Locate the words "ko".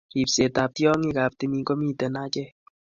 1.67-1.73